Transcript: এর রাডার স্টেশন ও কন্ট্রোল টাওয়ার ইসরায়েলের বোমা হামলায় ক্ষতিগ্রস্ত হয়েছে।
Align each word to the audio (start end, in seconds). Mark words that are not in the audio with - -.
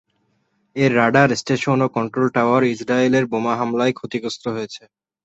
এর 0.75 0.91
রাডার 0.99 1.29
স্টেশন 1.41 1.77
ও 1.81 1.97
কন্ট্রোল 1.97 2.27
টাওয়ার 2.35 2.61
ইসরায়েলের 2.73 3.25
বোমা 3.31 3.53
হামলায় 3.59 3.93
ক্ষতিগ্রস্ত 3.99 4.43
হয়েছে। 4.55 4.83